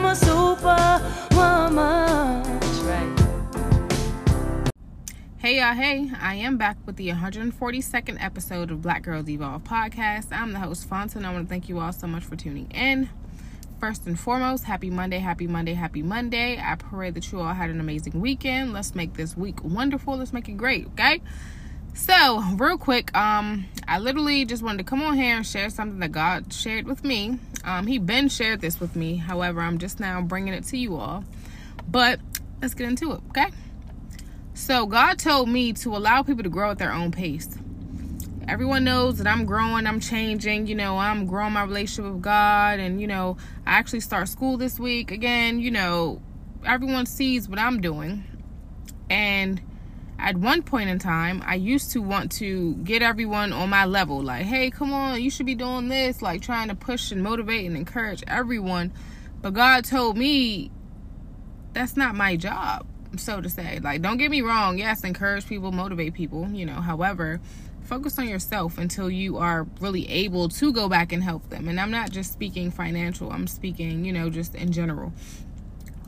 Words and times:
I'm 0.00 1.78
a. 1.78 2.42
That's 2.44 2.78
right. 2.80 4.70
Hey 5.38 5.58
y'all, 5.58 5.74
hey, 5.74 6.10
I 6.20 6.36
am 6.36 6.56
back 6.56 6.76
with 6.86 6.96
the 6.96 7.08
142nd 7.08 8.22
episode 8.22 8.70
of 8.70 8.80
Black 8.80 9.02
Girls 9.02 9.28
Evolve 9.28 9.64
podcast. 9.64 10.28
I'm 10.30 10.52
the 10.52 10.60
host, 10.60 10.88
Fontaine. 10.88 11.24
I 11.24 11.32
want 11.32 11.46
to 11.46 11.48
thank 11.48 11.68
you 11.68 11.80
all 11.80 11.92
so 11.92 12.06
much 12.06 12.22
for 12.22 12.36
tuning 12.36 12.70
in 12.70 13.08
first 13.80 14.06
and 14.06 14.18
foremost, 14.18 14.64
happy 14.64 14.90
Monday, 14.90 15.18
happy 15.18 15.46
Monday, 15.46 15.74
happy 15.74 16.02
Monday. 16.02 16.60
I 16.60 16.74
pray 16.76 17.10
that 17.10 17.30
you 17.30 17.40
all 17.40 17.54
had 17.54 17.70
an 17.70 17.80
amazing 17.80 18.20
weekend. 18.20 18.72
Let's 18.72 18.94
make 18.94 19.14
this 19.14 19.36
week 19.36 19.62
wonderful. 19.62 20.16
Let's 20.16 20.32
make 20.32 20.48
it 20.48 20.56
great, 20.56 20.86
okay? 20.88 21.20
So, 21.94 22.42
real 22.56 22.78
quick, 22.78 23.14
um, 23.16 23.66
I 23.86 23.98
literally 23.98 24.44
just 24.44 24.62
wanted 24.62 24.78
to 24.78 24.84
come 24.84 25.02
on 25.02 25.16
here 25.16 25.36
and 25.36 25.46
share 25.46 25.70
something 25.70 25.98
that 26.00 26.12
God 26.12 26.52
shared 26.52 26.86
with 26.86 27.04
me. 27.04 27.38
Um, 27.64 27.86
he 27.86 27.98
been 27.98 28.28
shared 28.28 28.60
this 28.60 28.80
with 28.80 28.96
me. 28.96 29.16
However, 29.16 29.60
I'm 29.60 29.78
just 29.78 30.00
now 30.00 30.20
bringing 30.22 30.54
it 30.54 30.64
to 30.64 30.78
you 30.78 30.96
all. 30.96 31.24
But 31.88 32.20
let's 32.60 32.74
get 32.74 32.88
into 32.88 33.12
it, 33.12 33.20
okay? 33.30 33.50
So 34.54 34.86
God 34.86 35.18
told 35.18 35.48
me 35.48 35.72
to 35.74 35.96
allow 35.96 36.22
people 36.22 36.42
to 36.42 36.48
grow 36.48 36.70
at 36.70 36.78
their 36.78 36.92
own 36.92 37.12
pace. 37.12 37.48
Everyone 38.48 38.82
knows 38.82 39.18
that 39.18 39.26
I'm 39.26 39.44
growing, 39.44 39.86
I'm 39.86 40.00
changing, 40.00 40.66
you 40.66 40.74
know, 40.74 40.98
I'm 40.98 41.26
growing 41.26 41.52
my 41.52 41.62
relationship 41.62 42.12
with 42.12 42.22
God 42.22 42.80
and 42.80 43.00
you 43.00 43.06
know, 43.06 43.36
I 43.66 43.72
actually 43.72 44.00
start 44.00 44.28
school 44.28 44.56
this 44.56 44.78
week 44.78 45.10
again, 45.10 45.60
you 45.60 45.70
know, 45.70 46.20
everyone 46.64 47.06
sees 47.06 47.48
what 47.48 47.58
I'm 47.58 47.80
doing. 47.80 48.24
And 49.10 49.60
at 50.18 50.36
one 50.36 50.62
point 50.62 50.90
in 50.90 50.98
time, 50.98 51.42
I 51.46 51.54
used 51.54 51.92
to 51.92 52.02
want 52.02 52.32
to 52.32 52.74
get 52.76 53.02
everyone 53.02 53.52
on 53.52 53.70
my 53.70 53.84
level 53.84 54.22
like, 54.22 54.46
"Hey, 54.46 54.70
come 54.70 54.92
on, 54.92 55.22
you 55.22 55.30
should 55.30 55.46
be 55.46 55.54
doing 55.54 55.88
this," 55.88 56.22
like 56.22 56.42
trying 56.42 56.68
to 56.68 56.74
push 56.74 57.12
and 57.12 57.22
motivate 57.22 57.66
and 57.66 57.76
encourage 57.76 58.22
everyone. 58.26 58.92
But 59.40 59.54
God 59.54 59.84
told 59.84 60.16
me 60.16 60.70
that's 61.72 61.96
not 61.96 62.14
my 62.14 62.36
job 62.36 62.86
so 63.16 63.40
to 63.40 63.48
say. 63.48 63.80
Like, 63.82 64.02
don't 64.02 64.18
get 64.18 64.30
me 64.30 64.42
wrong. 64.42 64.78
Yes, 64.78 65.04
encourage 65.04 65.46
people, 65.46 65.72
motivate 65.72 66.14
people, 66.14 66.48
you 66.50 66.66
know. 66.66 66.80
However, 66.80 67.40
focus 67.82 68.18
on 68.18 68.28
yourself 68.28 68.78
until 68.78 69.10
you 69.10 69.38
are 69.38 69.66
really 69.80 70.08
able 70.08 70.48
to 70.48 70.72
go 70.72 70.88
back 70.88 71.12
and 71.12 71.22
help 71.22 71.48
them. 71.48 71.68
And 71.68 71.80
I'm 71.80 71.90
not 71.90 72.10
just 72.10 72.32
speaking 72.32 72.70
financial, 72.70 73.30
I'm 73.30 73.46
speaking, 73.46 74.04
you 74.04 74.12
know, 74.12 74.30
just 74.30 74.54
in 74.54 74.72
general. 74.72 75.12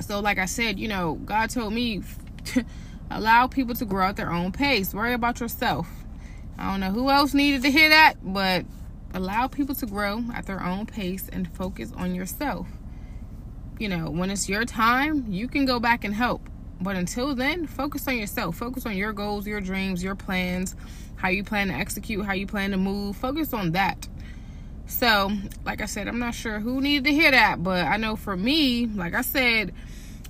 So, 0.00 0.20
like 0.20 0.38
I 0.38 0.46
said, 0.46 0.78
you 0.78 0.88
know, 0.88 1.14
God 1.24 1.50
told 1.50 1.72
me 1.72 2.02
allow 3.10 3.46
people 3.46 3.74
to 3.76 3.84
grow 3.84 4.08
at 4.08 4.16
their 4.16 4.32
own 4.32 4.52
pace. 4.52 4.94
Worry 4.94 5.14
about 5.14 5.40
yourself. 5.40 5.88
I 6.58 6.70
don't 6.70 6.80
know 6.80 6.90
who 6.90 7.10
else 7.10 7.34
needed 7.34 7.62
to 7.62 7.70
hear 7.70 7.88
that, 7.88 8.14
but 8.22 8.64
allow 9.14 9.46
people 9.46 9.74
to 9.76 9.86
grow 9.86 10.24
at 10.34 10.46
their 10.46 10.62
own 10.62 10.86
pace 10.86 11.28
and 11.28 11.50
focus 11.54 11.92
on 11.96 12.14
yourself. 12.14 12.66
You 13.78 13.88
know, 13.88 14.10
when 14.10 14.30
it's 14.30 14.48
your 14.48 14.64
time, 14.64 15.26
you 15.28 15.48
can 15.48 15.64
go 15.64 15.78
back 15.78 16.04
and 16.04 16.14
help 16.14 16.48
but 16.80 16.96
until 16.96 17.34
then, 17.34 17.66
focus 17.66 18.06
on 18.06 18.16
yourself. 18.16 18.56
Focus 18.56 18.86
on 18.86 18.96
your 18.96 19.12
goals, 19.12 19.46
your 19.46 19.60
dreams, 19.60 20.02
your 20.02 20.14
plans, 20.14 20.76
how 21.16 21.28
you 21.28 21.42
plan 21.42 21.68
to 21.68 21.74
execute, 21.74 22.24
how 22.24 22.34
you 22.34 22.46
plan 22.46 22.70
to 22.70 22.76
move. 22.76 23.16
Focus 23.16 23.52
on 23.52 23.72
that. 23.72 24.06
So, 24.86 25.30
like 25.64 25.82
I 25.82 25.86
said, 25.86 26.08
I'm 26.08 26.18
not 26.18 26.34
sure 26.34 26.60
who 26.60 26.80
needed 26.80 27.04
to 27.04 27.12
hear 27.12 27.30
that, 27.30 27.62
but 27.62 27.84
I 27.84 27.96
know 27.96 28.16
for 28.16 28.36
me, 28.36 28.86
like 28.86 29.14
I 29.14 29.22
said, 29.22 29.74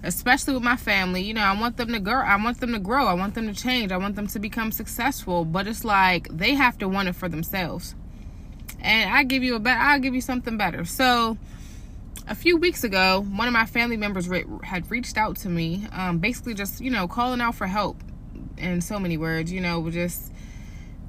especially 0.02 0.54
with 0.54 0.62
my 0.62 0.76
family, 0.76 1.22
you 1.22 1.34
know, 1.34 1.42
I 1.42 1.58
want 1.58 1.76
them 1.76 1.92
to 1.92 2.00
grow. 2.00 2.22
I 2.22 2.36
want 2.36 2.60
them 2.60 2.72
to 2.72 2.78
grow. 2.78 3.06
I 3.06 3.14
want 3.14 3.34
them 3.34 3.46
to 3.46 3.54
change. 3.54 3.92
I 3.92 3.96
want 3.96 4.16
them 4.16 4.26
to 4.28 4.38
become 4.38 4.72
successful. 4.72 5.44
But 5.44 5.66
it's 5.66 5.84
like 5.84 6.28
they 6.30 6.54
have 6.54 6.78
to 6.78 6.88
want 6.88 7.08
it 7.08 7.14
for 7.14 7.28
themselves. 7.28 7.94
And 8.80 9.12
I 9.12 9.24
give 9.24 9.42
you 9.42 9.56
a 9.56 9.58
better. 9.58 9.80
I'll 9.80 10.00
give 10.00 10.14
you 10.14 10.20
something 10.20 10.56
better. 10.56 10.84
So 10.84 11.36
a 12.28 12.34
few 12.34 12.56
weeks 12.56 12.84
ago, 12.84 13.24
one 13.28 13.48
of 13.48 13.52
my 13.52 13.66
family 13.66 13.96
members 13.96 14.28
re- 14.28 14.44
had 14.62 14.90
reached 14.90 15.16
out 15.16 15.36
to 15.38 15.48
me, 15.48 15.86
um, 15.92 16.18
basically 16.18 16.54
just 16.54 16.80
you 16.80 16.90
know 16.90 17.08
calling 17.08 17.40
out 17.40 17.54
for 17.54 17.66
help. 17.66 18.02
In 18.56 18.80
so 18.80 18.98
many 18.98 19.16
words, 19.16 19.52
you 19.52 19.60
know, 19.60 19.88
just 19.90 20.32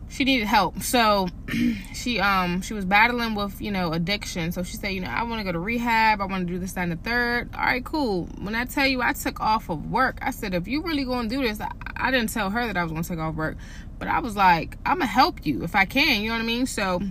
she 0.09 0.25
needed 0.25 0.47
help. 0.47 0.81
So 0.81 1.27
she 1.93 2.19
um 2.19 2.61
she 2.61 2.73
was 2.73 2.85
battling 2.85 3.35
with 3.35 3.61
you 3.61 3.71
know 3.71 3.93
addiction. 3.93 4.51
So 4.51 4.63
she 4.63 4.77
said, 4.77 4.89
you 4.89 5.01
know, 5.01 5.09
I 5.09 5.23
want 5.23 5.39
to 5.39 5.43
go 5.43 5.51
to 5.51 5.59
rehab. 5.59 6.21
I 6.21 6.25
want 6.25 6.47
to 6.47 6.53
do 6.53 6.59
this, 6.59 6.75
and 6.77 6.91
the 6.91 6.97
third. 6.97 7.49
All 7.55 7.61
right, 7.61 7.83
cool. 7.83 8.27
When 8.39 8.55
I 8.55 8.65
tell 8.65 8.87
you, 8.87 9.01
I 9.01 9.13
took 9.13 9.39
off 9.39 9.69
of 9.69 9.89
work. 9.89 10.19
I 10.21 10.31
said, 10.31 10.53
if 10.53 10.67
you 10.67 10.81
really 10.81 11.05
going 11.05 11.29
to 11.29 11.35
do 11.35 11.41
this, 11.41 11.61
I, 11.61 11.71
I 11.95 12.11
didn't 12.11 12.29
tell 12.29 12.49
her 12.49 12.67
that 12.67 12.77
I 12.77 12.83
was 12.83 12.91
going 12.91 13.03
to 13.03 13.09
take 13.09 13.19
off 13.19 13.35
work, 13.35 13.57
but 13.97 14.07
I 14.07 14.19
was 14.19 14.35
like, 14.35 14.77
I'm 14.85 14.99
gonna 14.99 15.05
help 15.05 15.45
you 15.45 15.63
if 15.63 15.75
I 15.75 15.85
can. 15.85 16.21
You 16.21 16.29
know 16.29 16.35
what 16.35 16.41
I 16.41 16.45
mean? 16.45 16.65
So, 16.65 17.01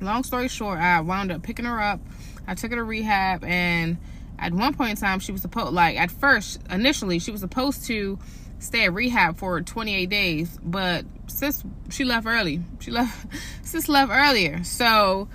long 0.00 0.22
story 0.22 0.48
short, 0.48 0.78
I 0.78 1.00
wound 1.00 1.32
up 1.32 1.42
picking 1.42 1.64
her 1.64 1.80
up 1.80 2.00
I 2.46 2.54
took 2.54 2.70
her 2.70 2.76
to 2.76 2.84
rehab, 2.84 3.44
and 3.44 3.96
at 4.38 4.52
one 4.52 4.74
point 4.74 4.90
in 4.90 4.96
time, 4.96 5.20
she 5.20 5.32
was 5.32 5.42
supposed, 5.42 5.72
like, 5.72 5.96
at 5.96 6.10
first, 6.10 6.60
initially, 6.70 7.18
she 7.18 7.30
was 7.30 7.40
supposed 7.40 7.84
to 7.86 8.18
stay 8.64 8.84
at 8.84 8.92
rehab 8.92 9.36
for 9.36 9.60
28 9.60 10.08
days, 10.08 10.58
but 10.62 11.04
sis, 11.26 11.62
she 11.90 12.04
left 12.04 12.26
early. 12.26 12.60
She 12.80 12.90
left, 12.90 13.26
sis 13.62 13.88
left 13.88 14.10
earlier. 14.10 14.64
So, 14.64 15.28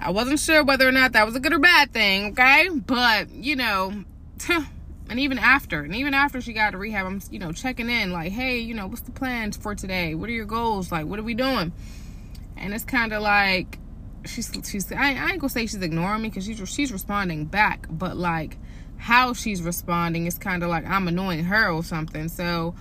I 0.00 0.10
wasn't 0.10 0.40
sure 0.40 0.64
whether 0.64 0.88
or 0.88 0.92
not 0.92 1.12
that 1.12 1.26
was 1.26 1.34
a 1.34 1.40
good 1.40 1.52
or 1.52 1.58
bad 1.58 1.92
thing, 1.92 2.32
okay? 2.32 2.68
But, 2.68 3.30
you 3.30 3.56
know, 3.56 4.04
and 4.48 5.20
even 5.20 5.38
after, 5.38 5.82
and 5.82 5.94
even 5.94 6.14
after 6.14 6.40
she 6.40 6.52
got 6.52 6.70
to 6.70 6.78
rehab, 6.78 7.06
I'm, 7.06 7.20
you 7.30 7.38
know, 7.38 7.52
checking 7.52 7.90
in, 7.90 8.12
like, 8.12 8.32
hey, 8.32 8.58
you 8.58 8.74
know, 8.74 8.86
what's 8.86 9.02
the 9.02 9.10
plans 9.10 9.56
for 9.56 9.74
today? 9.74 10.14
What 10.14 10.28
are 10.30 10.32
your 10.32 10.46
goals? 10.46 10.92
Like, 10.92 11.06
what 11.06 11.18
are 11.18 11.24
we 11.24 11.34
doing? 11.34 11.72
And 12.56 12.72
it's 12.72 12.84
kind 12.84 13.12
of 13.12 13.22
like, 13.22 13.78
she's 14.26 14.50
she's 14.64 14.90
I, 14.92 15.14
I 15.14 15.30
ain't 15.30 15.38
gonna 15.38 15.48
say 15.48 15.66
she's 15.66 15.80
ignoring 15.80 16.22
me 16.22 16.28
because 16.28 16.44
she's 16.44 16.68
she's 16.68 16.92
responding 16.92 17.46
back, 17.46 17.86
but 17.90 18.16
like 18.16 18.56
how 18.98 19.32
she's 19.32 19.62
responding 19.62 20.26
is 20.26 20.36
kind 20.38 20.62
of 20.62 20.68
like 20.68 20.86
I'm 20.86 21.08
annoying 21.08 21.44
her 21.44 21.70
or 21.70 21.82
something. 21.82 22.28
So 22.28 22.74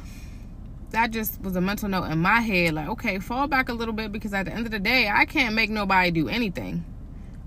that 0.91 1.11
just 1.11 1.41
was 1.41 1.55
a 1.55 1.61
mental 1.61 1.89
note 1.89 2.05
in 2.05 2.17
my 2.17 2.39
head 2.39 2.73
like 2.73 2.88
okay 2.88 3.19
fall 3.19 3.45
back 3.45 3.67
a 3.67 3.73
little 3.73 3.94
bit 3.94 4.09
because 4.09 4.33
at 4.33 4.45
the 4.45 4.53
end 4.53 4.66
of 4.66 4.72
the 4.72 4.79
day 4.79 5.09
i 5.13 5.25
can't 5.25 5.53
make 5.53 5.69
nobody 5.69 6.11
do 6.11 6.29
anything 6.29 6.85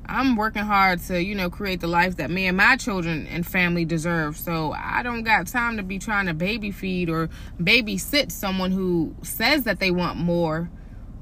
i'm 0.04 0.36
working 0.36 0.62
hard 0.62 1.00
to 1.00 1.22
you 1.22 1.34
know 1.34 1.48
create 1.48 1.80
the 1.80 1.86
life 1.86 2.16
that 2.16 2.30
me 2.30 2.46
and 2.46 2.58
my 2.58 2.76
children 2.76 3.26
and 3.28 3.46
family 3.46 3.82
deserve 3.82 4.36
so 4.36 4.72
i 4.72 5.02
don't 5.02 5.22
got 5.22 5.46
time 5.46 5.78
to 5.78 5.82
be 5.82 5.98
trying 5.98 6.26
to 6.26 6.34
baby 6.34 6.70
feed 6.70 7.08
or 7.08 7.30
babysit 7.58 8.30
someone 8.30 8.72
who 8.72 9.14
says 9.22 9.64
that 9.64 9.80
they 9.80 9.90
want 9.90 10.18
more 10.18 10.68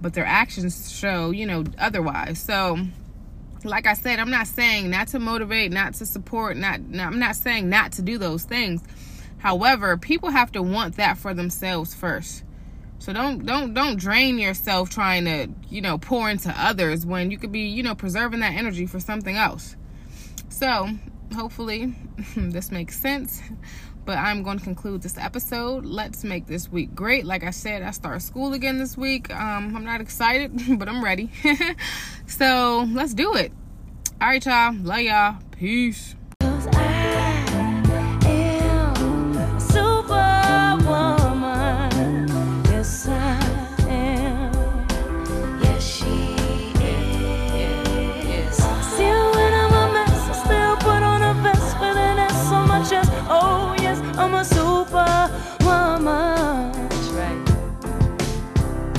but 0.00 0.14
their 0.14 0.26
actions 0.26 0.92
show, 0.92 1.30
you 1.30 1.46
know, 1.46 1.64
otherwise. 1.78 2.38
So, 2.38 2.78
like 3.64 3.86
I 3.86 3.94
said, 3.94 4.18
I'm 4.18 4.30
not 4.30 4.46
saying 4.46 4.90
not 4.90 5.08
to 5.08 5.18
motivate, 5.18 5.72
not 5.72 5.94
to 5.94 6.06
support, 6.06 6.56
not, 6.56 6.80
not 6.80 7.08
I'm 7.08 7.18
not 7.18 7.36
saying 7.36 7.68
not 7.68 7.92
to 7.92 8.02
do 8.02 8.18
those 8.18 8.44
things. 8.44 8.82
However, 9.38 9.96
people 9.96 10.30
have 10.30 10.52
to 10.52 10.62
want 10.62 10.96
that 10.96 11.18
for 11.18 11.34
themselves 11.34 11.94
first. 11.94 12.44
So 13.00 13.12
don't 13.12 13.46
don't 13.46 13.74
don't 13.74 13.96
drain 13.96 14.38
yourself 14.38 14.90
trying 14.90 15.24
to, 15.26 15.48
you 15.68 15.80
know, 15.80 15.98
pour 15.98 16.28
into 16.28 16.50
others 16.50 17.06
when 17.06 17.30
you 17.30 17.38
could 17.38 17.52
be, 17.52 17.60
you 17.60 17.82
know, 17.82 17.94
preserving 17.94 18.40
that 18.40 18.54
energy 18.54 18.86
for 18.86 18.98
something 18.98 19.36
else. 19.36 19.76
So, 20.48 20.88
hopefully 21.34 21.94
this 22.36 22.72
makes 22.72 22.98
sense. 22.98 23.40
But 24.08 24.16
I'm 24.16 24.42
going 24.42 24.58
to 24.58 24.64
conclude 24.64 25.02
this 25.02 25.18
episode. 25.18 25.84
Let's 25.84 26.24
make 26.24 26.46
this 26.46 26.72
week 26.72 26.94
great. 26.94 27.26
Like 27.26 27.44
I 27.44 27.50
said, 27.50 27.82
I 27.82 27.90
start 27.90 28.22
school 28.22 28.54
again 28.54 28.78
this 28.78 28.96
week. 28.96 29.30
Um, 29.30 29.76
I'm 29.76 29.84
not 29.84 30.00
excited, 30.00 30.50
but 30.78 30.88
I'm 30.88 31.04
ready. 31.04 31.30
so 32.26 32.88
let's 32.90 33.12
do 33.12 33.34
it. 33.34 33.52
All 34.18 34.28
right, 34.28 34.46
y'all. 34.46 34.74
Love 34.76 35.00
y'all. 35.00 35.36
Peace. 35.50 36.14